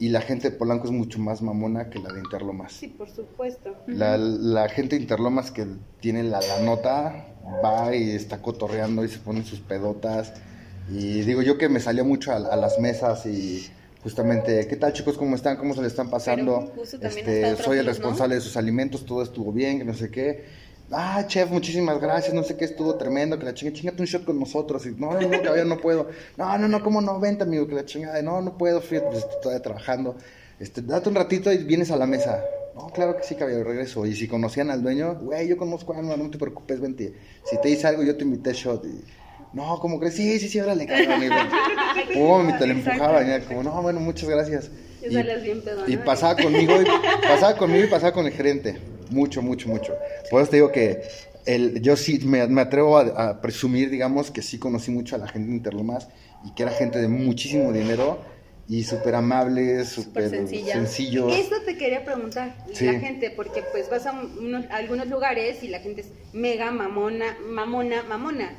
[0.00, 2.72] Y la gente de Polanco es mucho más mamona que la de Interlomas.
[2.72, 3.74] Sí, por supuesto.
[3.88, 5.66] La, la gente de Interlomas que
[6.00, 7.26] tiene la, la nota
[7.64, 10.34] va y está cotorreando y se pone sus pedotas.
[10.88, 13.68] Y digo yo que me salía mucho a, a las mesas y
[14.08, 15.18] justamente, ¿qué tal chicos?
[15.18, 15.58] ¿Cómo están?
[15.58, 16.72] ¿Cómo se le están pasando?
[17.02, 20.46] Este, soy el responsable de sus alimentos, todo estuvo bien, que no sé qué.
[20.90, 24.24] Ah, chef, muchísimas gracias, no sé qué, estuvo tremendo, que la chinga, chingate un shot
[24.24, 24.86] con nosotros.
[24.86, 26.08] Y, no, no, no, cabrón, no puedo.
[26.38, 27.20] No, no, no, ¿cómo no?
[27.20, 28.22] Vente, amigo, que la chingada.
[28.22, 30.16] No, no puedo, fíjate, pues estoy todavía trabajando.
[30.58, 32.42] Este, date un ratito y vienes a la mesa.
[32.74, 34.06] No, claro que sí, caballero, regreso.
[34.06, 37.12] Y si conocían al dueño, güey, yo conozco a Alma, no te preocupes, vente.
[37.44, 38.86] Si te dice algo, yo te invité shot.
[38.86, 39.04] Y,
[39.52, 41.20] no, como crees, sí, sí, sí, órale, cabrón.
[42.14, 43.22] Pum, y te lo empujaba.
[43.22, 44.70] Y era como, no, bueno, muchas gracias.
[45.02, 45.08] Y-
[45.42, 46.84] bien pedo, y pasaba conmigo, y,
[47.26, 48.76] pasaba conmigo y pasaba con el gerente.
[49.10, 49.94] Mucho, mucho, mucho.
[50.30, 51.00] Por eso te digo que
[51.46, 55.18] el, yo sí me, me atrevo a, a presumir, digamos, que sí conocí mucho a
[55.18, 56.08] la gente de Interlomas
[56.44, 58.18] y que era gente de muchísimo dinero
[58.68, 61.32] y súper amables, súper sencillos.
[61.34, 62.84] Esto te quería preguntar, Sí.
[62.84, 66.70] la gente, porque pues vas a, unos- a algunos lugares y la gente es mega
[66.70, 68.50] mamona, mamona, mamona.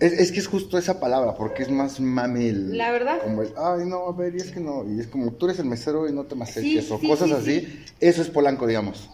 [0.00, 2.76] Es, es que es justo esa palabra, porque es más mame el...
[2.76, 3.18] La verdad.
[3.22, 4.84] Como el, ay, no, a ver, y es que no.
[4.90, 7.06] Y es como, tú eres el mesero y no te me acerques, Sí, o sí,
[7.06, 7.60] cosas sí, así.
[7.60, 7.84] sí.
[8.00, 9.08] Eso es Polanco, digamos.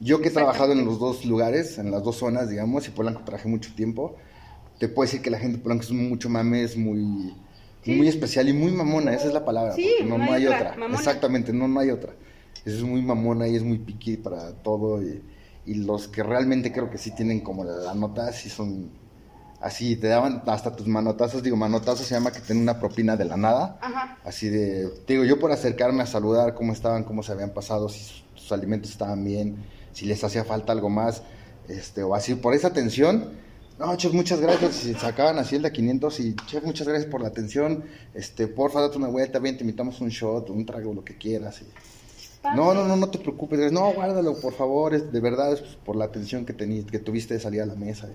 [0.00, 3.22] Yo que he trabajado en los dos lugares, en las dos zonas, digamos, y Polanco
[3.24, 4.16] trabajé mucho tiempo,
[4.78, 7.32] te puedo decir que la gente de Polanco es mucho mame, es muy,
[7.86, 9.74] muy especial y muy mamona, esa es la palabra.
[10.04, 10.86] No, no hay otra, otra.
[10.94, 12.12] Exactamente, no, no hay otra.
[12.64, 15.00] Es muy mamona y es muy piqui para todo.
[15.00, 15.22] Y,
[15.64, 18.90] y los que realmente creo que sí tienen como la, la nota, sí son
[19.64, 21.42] así, te daban hasta tus manotazos.
[21.42, 23.78] Digo, manotazos se llama que tienen una propina de la nada.
[23.80, 24.18] Ajá.
[24.24, 27.88] Así de, te digo, yo por acercarme a saludar cómo estaban, cómo se habían pasado,
[27.88, 29.56] si sus, sus alimentos estaban bien,
[29.92, 31.22] si les hacía falta algo más,
[31.68, 33.42] este, o así, por esa atención.
[33.78, 34.84] No, chef, muchas gracias.
[34.86, 37.82] Y sacaban así el de 500 y, chef, muchas gracias por la atención.
[38.14, 41.60] Este, porfa, date una vuelta, bien, te invitamos un shot, un trago, lo que quieras.
[41.62, 41.66] y-
[42.54, 43.72] no, no, no, no te preocupes.
[43.72, 44.94] No, guárdalo, por favor.
[44.94, 47.74] es- de verdad, es por la atención que, tení, que tuviste de salir a la
[47.74, 48.06] mesa.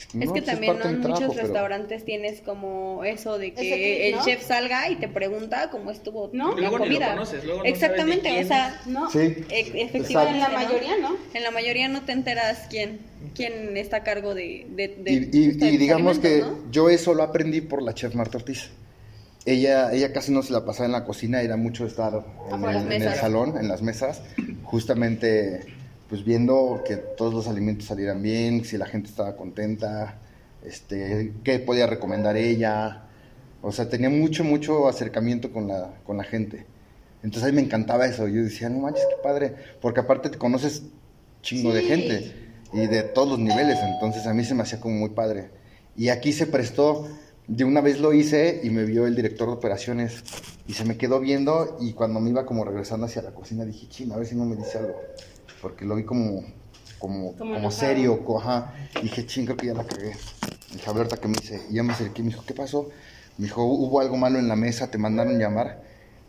[0.00, 3.04] Es que, Es no, que pues, es también en muchos trabajo, pero- restaurantes tienes como
[3.04, 3.74] eso de que clip,
[4.06, 4.24] el ¿no?
[4.24, 6.54] chef salga y te pregunta cómo estuvo ¿No?
[6.54, 7.10] la Luego ni lo comida.
[7.12, 9.10] conoces, luego no sabes Exactamente, de quién o sea, ¿No?
[9.10, 9.18] Sí.
[9.18, 10.34] e- efectivamente.
[10.36, 11.16] En la mayoría, ¿no?
[11.34, 13.00] En la mayoría no te enteras quién,
[13.34, 17.82] quién está a cargo de, de, de- Y, digamos que yo eso lo aprendí por
[17.82, 18.70] la chef Marta Ortiz.
[19.46, 22.12] Ella, ella casi no se la pasaba en la cocina, era mucho estar
[22.48, 24.22] en Afuera, el, en el salón, en las mesas,
[24.64, 25.60] justamente
[26.10, 30.18] pues viendo que todos los alimentos salieran bien, si la gente estaba contenta,
[30.64, 33.04] este, qué podía recomendar ella.
[33.62, 36.66] O sea, tenía mucho, mucho acercamiento con la, con la gente.
[37.22, 38.26] Entonces a mí me encantaba eso.
[38.26, 39.54] Yo decía, no manches, qué padre.
[39.80, 40.82] Porque aparte te conoces
[41.42, 42.32] chingo de gente
[42.72, 43.78] y de todos los niveles.
[43.80, 45.50] Entonces a mí se me hacía como muy padre.
[45.96, 47.06] Y aquí se prestó,
[47.46, 50.24] de una vez lo hice y me vio el director de operaciones
[50.66, 53.86] y se me quedó viendo y cuando me iba como regresando hacia la cocina dije,
[53.88, 54.96] ching, a ver si no me dice algo.
[55.60, 56.42] Porque lo vi como,
[56.98, 58.74] como, Como serio, co- ajá.
[59.02, 60.12] Dije, ching, creo que ya la cagué.
[60.72, 61.60] Dije, a ver, ahorita que me dice.
[61.70, 62.88] Y ya me acerqué y me dijo, ¿qué pasó?
[63.38, 65.82] Me dijo, hubo algo malo en la mesa, te mandaron llamar.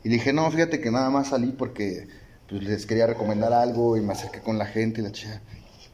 [0.04, 2.08] Y le dije, no, fíjate que nada más salí porque
[2.50, 5.42] pues, les quería recomendar algo y me acerqué con la gente y la chica,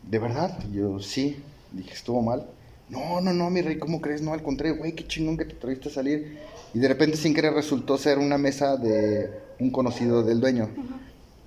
[0.03, 0.57] ¿de verdad?
[0.69, 1.43] Y yo, sí.
[1.71, 2.47] Dije, ¿estuvo mal?
[2.89, 4.21] No, no, no, mi rey, ¿cómo crees?
[4.21, 6.39] No, al contrario, güey, qué chingón que te trajiste a salir.
[6.73, 10.69] Y de repente, sin querer, resultó ser una mesa de un conocido del dueño.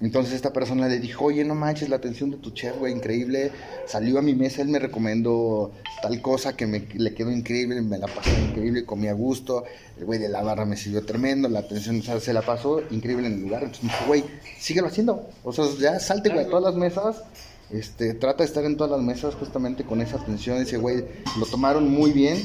[0.00, 3.52] Entonces esta persona le dijo, oye, no manches, la atención de tu chef, güey, increíble.
[3.86, 7.98] Salió a mi mesa, él me recomendó tal cosa que me, le quedó increíble, me
[7.98, 9.64] la pasé increíble, comí a gusto.
[9.98, 13.34] El güey de la barra me sirvió tremendo, la atención, se la pasó increíble en
[13.34, 13.62] el lugar.
[13.64, 14.24] Entonces me dijo, güey,
[14.58, 15.28] síguelo haciendo.
[15.44, 17.22] O sea, ya salte, güey, a todas las mesas.
[17.70, 20.58] Este, trata de estar en todas las mesas justamente con esa atención.
[20.58, 21.04] Dice, güey,
[21.38, 22.38] lo tomaron muy bien.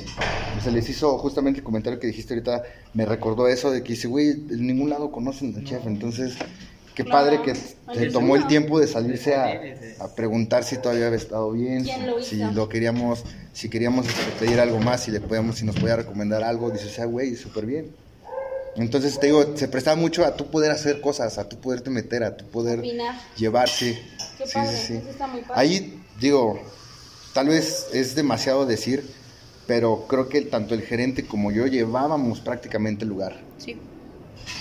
[0.62, 2.64] Se les hizo justamente el comentario que dijiste ahorita,
[2.94, 5.88] me recordó eso de que dice, güey, en ningún lado conocen al chef.
[5.88, 6.36] Entonces,
[6.96, 7.20] qué Claro.
[7.26, 9.60] padre que se tomó el tiempo de salirse a,
[10.16, 14.60] preguntar si todavía había estado bien, ¿Quién lo si lo queríamos, si queríamos este, pedir
[14.60, 17.66] algo más, si le podíamos, si nos podía recomendar algo, dice, o sea, güey, súper
[17.66, 17.92] bien.
[18.78, 22.24] Entonces te digo, se prestaba mucho a tú poder hacer cosas, a tú poderte meter,
[22.24, 23.16] a tú poder Opinar.
[23.38, 23.98] llevar, sí.
[24.38, 24.94] Qué Sí, padre, sí, sí.
[24.96, 25.54] eso está muy padre.
[25.62, 26.60] Ahí, digo,
[27.34, 29.10] tal vez es demasiado decir,
[29.66, 33.38] pero creo que tanto el gerente como yo llevábamos prácticamente el lugar.
[33.58, 33.78] Sí.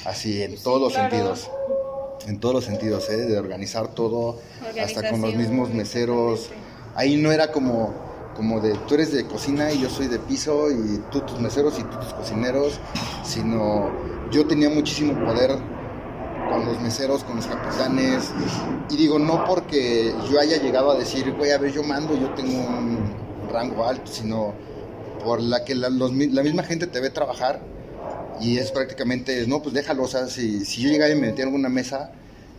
[0.05, 1.11] Así, en Sí, todos los claro.
[1.11, 1.51] sentidos.
[2.27, 3.16] En todos los sentidos, ¿eh?
[3.16, 4.40] De organizar todo,
[4.83, 6.50] hasta con los mismos meseros.
[6.94, 7.92] Ahí no era como,
[8.35, 11.79] como de tú eres de cocina y yo soy de piso y tú tus meseros
[11.79, 12.81] y tú tus cocineros,
[13.24, 13.90] sino
[14.31, 15.59] yo tenía muchísimo poder
[16.50, 18.31] con los meseros, con los capitanes.
[18.90, 22.33] Y digo, no porque yo haya llegado a decir, güey, a ver, yo mando, yo
[22.35, 22.98] tengo un
[23.53, 24.55] rango alto, sino
[25.22, 27.73] por la que la, los la misma gente te ve trabajar
[28.40, 31.42] y es prácticamente, no, pues déjalo, o sea, si, si yo llegaba y me metía
[31.42, 32.12] en alguna mesa,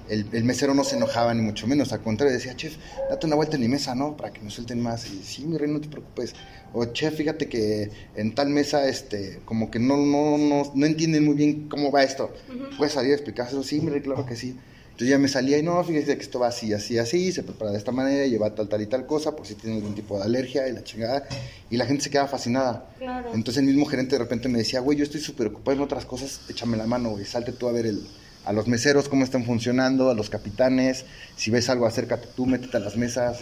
[0.09, 2.77] el, el mesero no se enojaba ni mucho menos, al contrario, decía, chef,
[3.09, 4.15] date una vuelta en mi mesa, ¿no?
[4.15, 5.07] Para que me suelten más.
[5.07, 6.35] Y sí, mi rey, no te preocupes.
[6.73, 11.25] O chef, fíjate que en tal mesa, este, como que no, no, no, no entienden
[11.25, 12.31] muy bien cómo va esto.
[12.77, 13.63] ¿Puedes salir a explicárselo?
[13.63, 14.57] Sí, mi rey, claro que sí.
[14.95, 17.71] Entonces ya me salía y no, fíjate que esto va así, así, así, se prepara
[17.71, 20.23] de esta manera, lleva tal, tal y tal cosa, por si tiene algún tipo de
[20.23, 21.27] alergia y la chingada.
[21.69, 22.87] Y la gente se queda fascinada.
[22.97, 23.31] Claro.
[23.33, 26.05] Entonces el mismo gerente de repente me decía, güey, yo estoy súper ocupado en otras
[26.05, 28.07] cosas, échame la mano, güey, salte tú a ver el,
[28.45, 31.05] a los meseros cómo están funcionando, a los capitanes,
[31.35, 33.39] si ves algo acércate tú, métete a las mesas.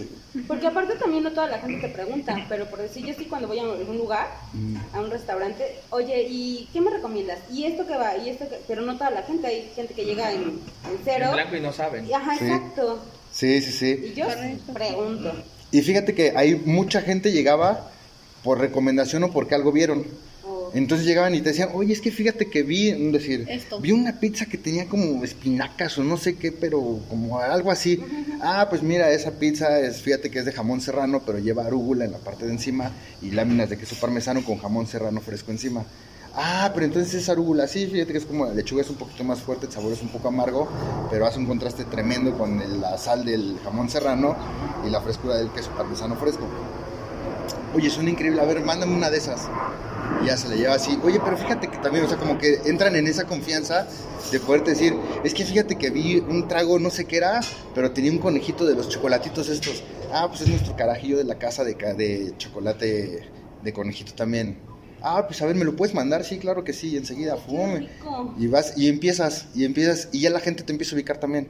[0.48, 3.48] Porque aparte también no toda la gente te pregunta, pero por decir, yo sí cuando
[3.48, 4.76] voy a algún lugar, Mm.
[4.94, 7.40] a un restaurante, oye, ¿y qué me recomiendas?
[7.52, 8.16] ¿Y esto que va?
[8.18, 8.60] ¿Y esto que...?
[8.68, 10.60] Pero no toda la gente, hay gente que llega en, en
[11.04, 11.26] cero.
[11.28, 12.08] En blanco y no saben.
[12.08, 12.46] Y- Ajá, Sí.
[12.46, 13.00] exacto.
[13.32, 14.12] Sí, sí, sí.
[14.12, 14.28] Y yo
[14.74, 15.34] pregunto.
[15.72, 17.90] Y fíjate que hay mucha gente llegaba
[18.44, 20.06] por recomendación o porque algo vieron.
[20.74, 23.80] Entonces llegaban y te decían, oye, es que fíjate que vi, es decir, Esto.
[23.80, 28.02] vi una pizza que tenía como espinacas o no sé qué, pero como algo así.
[28.42, 32.06] Ah, pues mira, esa pizza es, fíjate que es de jamón serrano, pero lleva arúgula
[32.06, 35.86] en la parte de encima y láminas de queso parmesano con jamón serrano fresco encima.
[36.36, 39.24] Ah, pero entonces es arúgula, sí, fíjate que es como la lechuga es un poquito
[39.24, 40.68] más fuerte, el sabor es un poco amargo,
[41.12, 44.36] pero hace un contraste tremendo con el- la sal del jamón serrano
[44.84, 46.48] y la frescura del queso parmesano fresco.
[47.76, 49.48] Oye, suena increíble, a ver, mándame una de esas.
[50.26, 50.98] Ya se le lleva así.
[51.04, 53.88] Oye, pero fíjate que también, o sea, como que entran en esa confianza
[54.32, 57.42] de poderte decir, es que fíjate que vi un trago, no sé qué era,
[57.76, 59.84] pero tenía un conejito de los chocolatitos estos.
[60.12, 63.30] Ah, pues es nuestro carajillo de la casa de, de chocolate
[63.62, 64.58] de conejito también.
[65.02, 66.24] Ah, pues a ver, ¿me lo puedes mandar?
[66.24, 67.90] Sí, claro que sí, enseguida, fume.
[68.40, 71.50] Y vas, y empiezas, y empiezas, y ya la gente te empieza a ubicar también.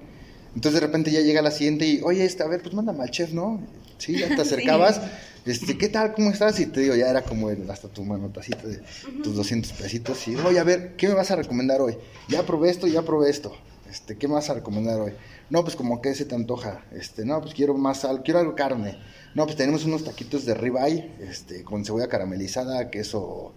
[0.55, 3.11] Entonces de repente ya llega la siguiente y, oye, este, a ver, pues mándame al
[3.11, 3.61] chef, ¿no?
[3.99, 5.01] Sí, ya te acercabas.
[5.45, 6.13] Este, ¿qué tal?
[6.13, 6.59] ¿Cómo estás?
[6.59, 8.81] Y te digo, ya era como el- hasta tu manotacita de
[9.23, 10.25] tus 200 pesitos.
[10.27, 11.97] Y, oye, a ver, ¿qué me vas a recomendar hoy?
[12.29, 13.53] Ya probé esto, ya probé esto.
[13.89, 15.11] Este, ¿qué me vas a recomendar hoy?
[15.49, 16.85] No, pues como que se te antoja.
[16.93, 18.97] Este, no, pues quiero más sal, quiero algo carne.
[19.35, 23.51] No, pues tenemos unos taquitos de ribeye, este, con cebolla caramelizada, queso,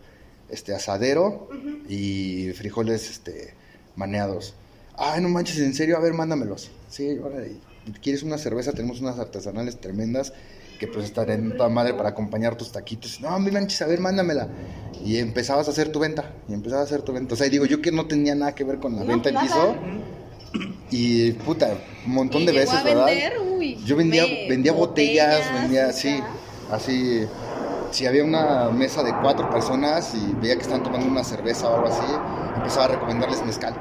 [0.50, 1.48] este, asadero
[1.88, 3.54] y frijoles, este,
[3.94, 4.54] maneados.
[4.96, 6.70] Ay, no manches, en serio, a ver, mándamelos.
[6.90, 7.52] Sí, órale.
[8.02, 8.72] ¿Quieres una cerveza?
[8.72, 10.32] Tenemos unas artesanales tremendas
[10.78, 13.20] que pues están en toda madre para acompañar tus taquitos.
[13.20, 14.48] No, mi manches, a ver, mándamela.
[15.04, 17.34] Y empezabas a hacer tu venta, y empezabas a hacer tu venta.
[17.34, 19.38] O sea, digo, yo que no tenía nada que ver con la No, venta en
[19.38, 19.74] piso.
[20.90, 23.08] Y puta, un montón Y de veces, a ¿verdad?
[23.56, 26.20] uy, Yo vendía, vendía botellas, botellas, vendía así,
[26.70, 27.26] así.
[27.90, 31.74] Si había una mesa de cuatro personas y veía que estaban tomando una cerveza o
[31.76, 32.12] algo así,
[32.56, 33.74] empezaba a recomendarles mezcal.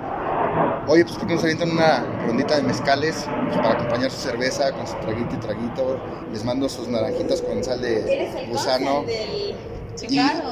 [0.88, 4.20] Oye, pues ¿por qué no se avientan una rondita de mezcales pues, para acompañar su
[4.22, 6.00] cerveza con su traguito y traguito?
[6.32, 9.04] Les mando sus naranjitas con sal de gusano.
[9.04, 9.56] del...
[9.96, 10.08] Sí,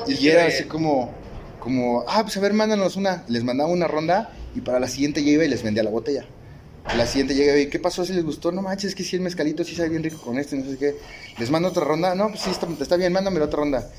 [0.07, 1.11] Y, y era así como,
[1.59, 3.23] como, ah, pues a ver, mándanos una.
[3.27, 6.25] Les mandaba una ronda y para la siguiente ya iba y les vendía la botella.
[6.85, 8.03] A la siguiente llega y ¿qué pasó?
[8.03, 8.51] ¿Si les gustó?
[8.51, 10.77] No manches, es que sí, el mezcalito sí sabe bien rico con este, no sé
[10.77, 10.95] qué.
[11.37, 12.15] Les mando otra ronda.
[12.15, 13.89] No, pues sí, está, está bien, mándame la otra ronda.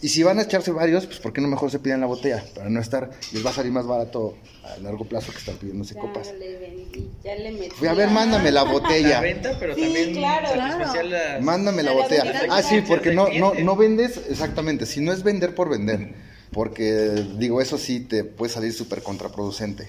[0.00, 2.44] Y si van a echarse varios, pues ¿por qué no mejor se piden la botella?
[2.54, 5.94] Para no estar, les va a salir más barato a largo plazo que estar pidiéndose
[5.94, 6.32] Ya copas.
[6.38, 7.70] le vendí, ya le metí.
[7.70, 9.20] Fui a ver, mándame la La botella.
[9.20, 10.54] venta, pero Sí, también claro.
[10.54, 12.42] las- Mándame la La botella.
[12.50, 16.14] Ah, sí, porque no, no, no vendes, exactamente, si no es vender por vender,
[16.52, 19.88] porque digo, eso sí te puede salir súper contraproducente.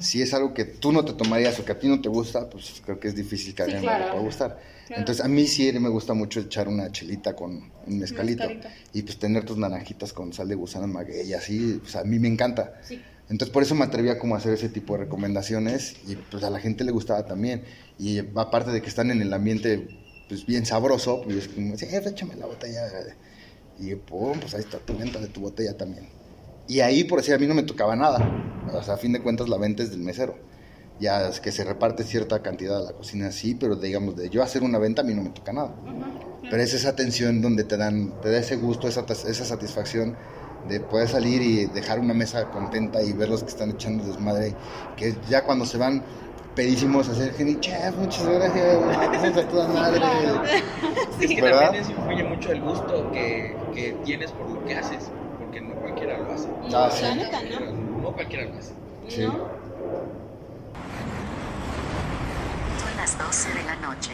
[0.00, 2.48] Si es algo que tú no te tomarías o que a ti no te gusta,
[2.48, 4.12] pues creo que es difícil que a Sí, alguien le claro.
[4.12, 4.60] pueda gustar.
[4.86, 5.00] Claro.
[5.00, 8.68] Entonces a mí sí me gusta mucho echar una chelita con un mezcalito, Mezcalito.
[8.94, 12.04] y pues tener tus naranjitas con sal de gusano en maguey y así, pues a
[12.04, 12.80] mí me encanta.
[12.84, 13.02] Sí.
[13.28, 16.48] Entonces por eso me atrevía como a hacer ese tipo de recomendaciones y pues a
[16.50, 17.62] la gente le gustaba también.
[17.98, 19.88] Y aparte de que están en el ambiente
[20.28, 22.82] pues bien sabroso, pues es como, sí, échame la botella.
[23.78, 26.08] Y pum, pues ahí está tu venta de tu botella también.
[26.68, 28.18] Y ahí por decir a mí no me tocaba nada.
[28.72, 30.36] O sea, a fin de cuentas la venta es del mesero.
[30.98, 34.42] Ya es que se reparte cierta cantidad a la cocina, sí, pero digamos, de yo
[34.42, 35.74] hacer una venta a mí no me toca nada.
[36.50, 40.16] Pero es esa atención donde te dan, te da ese gusto, esa, esa satisfacción
[40.68, 44.54] de poder salir y dejar una mesa contenta y ver los que están echando desmadre,
[44.96, 46.02] que ya cuando se van,
[46.56, 50.02] pedísimos hacer Jenny Chef, muchas gracias, a toda madre.
[51.20, 51.60] Es que ¿Verdad?
[51.64, 55.74] también eso influye mucho el gusto que, que tienes por lo que haces, porque no
[55.76, 56.48] cualquiera lo hace.
[56.70, 57.04] No, Ah, sí.
[57.04, 58.00] la neta, ¿no?
[58.02, 58.72] No cualquiera lo hace.
[59.08, 59.20] Sí.
[59.22, 59.32] ¿No?
[62.80, 64.10] Son las 12 de la noche.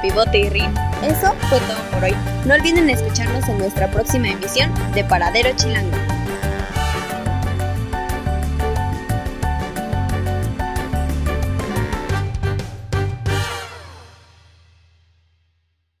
[0.00, 0.74] Pivote y rin.
[1.02, 2.14] Eso fue todo por hoy.
[2.44, 5.96] No olviden escucharnos en nuestra próxima emisión de Paradero Chilango.